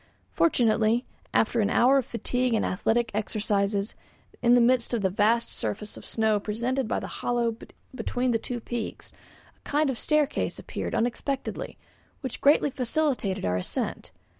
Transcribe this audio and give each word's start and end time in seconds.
Fortunately, 0.31 1.05
after 1.31 1.59
an 1.61 1.69
hour 1.69 1.99
of 1.99 2.07
fatigue 2.07 2.55
and 2.55 2.65
athletic 2.65 3.11
exercises, 3.13 3.93
in 4.41 4.55
the 4.55 4.59
midst 4.59 4.95
of 4.95 5.03
the 5.03 5.11
vast 5.11 5.51
surface 5.51 5.95
of 5.95 6.07
snow 6.07 6.39
presented 6.39 6.87
by 6.87 6.99
the 6.99 7.05
hollow 7.21 7.55
between 7.93 8.31
the 8.31 8.39
two 8.39 8.59
peaks, 8.59 9.11
a 9.55 9.59
kind 9.59 9.91
of 9.91 9.99
staircase 9.99 10.57
appeared 10.57 10.95
unexpectedly 10.95 11.77
which 12.21 12.41
greatly 12.41 12.71
facilitated 12.71 13.45
our 13.45 13.57
ascent. 13.57 14.09